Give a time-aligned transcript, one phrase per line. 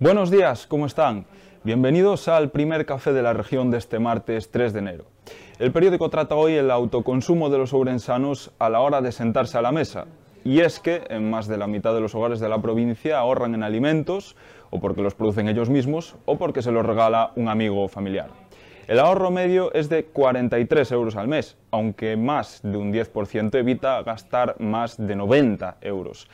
[0.00, 1.26] Buenos días, ¿cómo están?
[1.64, 5.06] Bienvenidos al primer café de la región de este martes 3 de enero.
[5.58, 9.62] El periódico trata hoy el autoconsumo de los ourensanos a la hora de sentarse a
[9.62, 10.06] la mesa.
[10.44, 13.56] Y es que en más de la mitad de los hogares de la provincia ahorran
[13.56, 14.36] en alimentos,
[14.70, 18.30] o porque los producen ellos mismos, o porque se los regala un amigo o familiar.
[18.86, 24.00] El ahorro medio es de 43 euros al mes, aunque más de un 10% evita
[24.04, 26.28] gastar más de 90 euros.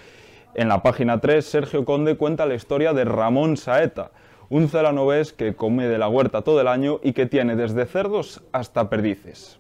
[0.55, 4.13] En la página 3, Sergio Conde cuenta la historia de Ramón Saeta,
[4.51, 8.41] un celanovés que come de la huerta todo el año y que tiene desde cerdos
[8.53, 9.59] hasta perdices.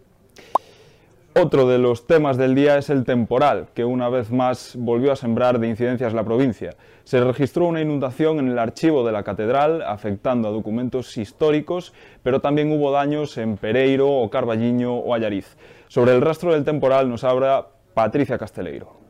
[1.34, 5.16] Otro de los temas del día es el temporal, que una vez más volvió a
[5.16, 6.76] sembrar de incidencias la provincia.
[7.02, 11.92] Se registró una inundación en el archivo de la catedral, afectando a documentos históricos,
[12.22, 15.56] pero también hubo daños en Pereiro, o Carballiño o Allariz.
[15.88, 19.03] Sobre el rastro del temporal nos habla Patricia Casteleiro.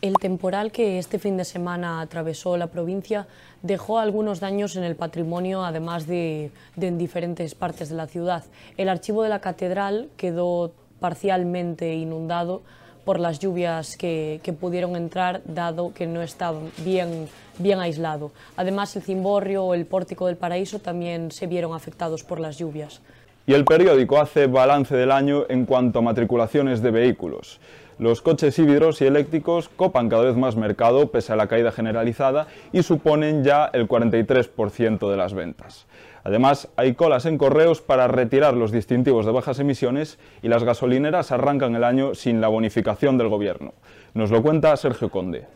[0.00, 3.26] El temporal que este fin de semana atravesó la provincia
[3.62, 8.44] dejó algunos daños en el patrimonio, además de, en diferentes partes de la ciudad.
[8.76, 12.62] El archivo de la catedral quedó parcialmente inundado
[13.04, 18.30] por las lluvias que, pudieron entrar, dado que no estaba bien, bien aislado.
[18.56, 23.00] Además, el cimborrio o el pórtico del paraíso también se vieron afectados por las lluvias.
[23.48, 27.60] Y el periódico hace balance del año en cuanto a matriculaciones de vehículos.
[27.98, 32.46] Los coches híbridos y eléctricos copan cada vez más mercado pese a la caída generalizada
[32.72, 35.86] y suponen ya el 43% de las ventas.
[36.24, 41.32] Además, hay colas en correos para retirar los distintivos de bajas emisiones y las gasolineras
[41.32, 43.72] arrancan el año sin la bonificación del gobierno.
[44.12, 45.46] Nos lo cuenta Sergio Conde.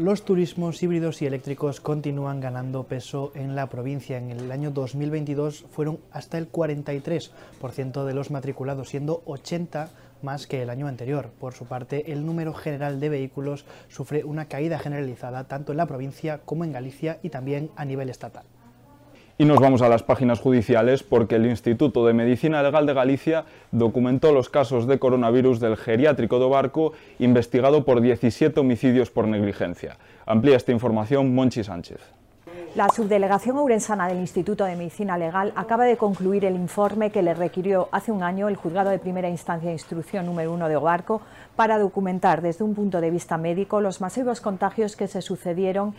[0.00, 4.16] Los turismos híbridos y eléctricos continúan ganando peso en la provincia.
[4.16, 9.90] En el año 2022 fueron hasta el 43% de los matriculados, siendo 80
[10.22, 11.30] más que el año anterior.
[11.40, 15.86] Por su parte, el número general de vehículos sufre una caída generalizada tanto en la
[15.86, 18.44] provincia como en Galicia y también a nivel estatal.
[19.40, 23.44] Y nos vamos a las páginas judiciales porque el Instituto de Medicina Legal de Galicia
[23.70, 29.96] documentó los casos de coronavirus del geriátrico de Barco investigado por 17 homicidios por negligencia.
[30.26, 32.17] Amplía esta información Monchi Sánchez.
[32.74, 37.34] La subdelegación ourensana del Instituto de Medicina Legal acaba de concluir el informe que le
[37.34, 41.22] requirió hace un año el Juzgado de Primera Instancia de Instrucción número 1 de Obarco
[41.56, 45.94] para documentar desde un punto de vista médico los masivos contagios que se sucedieron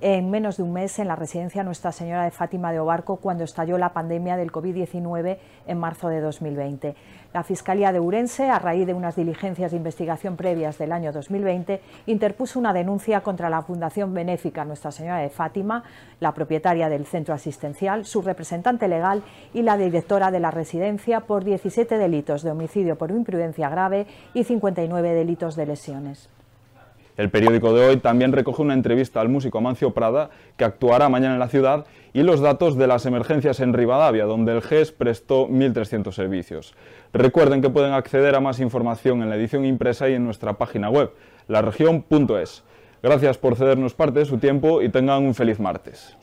[0.00, 3.44] en menos de un mes en la residencia Nuestra Señora de Fátima de Obarco cuando
[3.44, 6.94] estalló la pandemia del COVID-19 en marzo de 2020.
[7.34, 11.80] La Fiscalía de Urense, a raíz de unas diligencias de investigación previas del año 2020,
[12.04, 15.82] interpuso una denuncia contra la Fundación Benéfica Nuestra Señora de Fátima,
[16.22, 19.22] la propietaria del centro asistencial, su representante legal
[19.52, 24.44] y la directora de la residencia por 17 delitos de homicidio por imprudencia grave y
[24.44, 26.30] 59 delitos de lesiones.
[27.18, 31.34] El periódico de hoy también recoge una entrevista al músico Amancio Prada, que actuará mañana
[31.34, 31.84] en la ciudad,
[32.14, 36.74] y los datos de las emergencias en Rivadavia, donde el GES prestó 1.300 servicios.
[37.12, 40.88] Recuerden que pueden acceder a más información en la edición impresa y en nuestra página
[40.88, 41.10] web,
[41.48, 42.64] laregion.es.
[43.02, 46.16] Gracias por cedernos parte de su tiempo y tengan un feliz martes.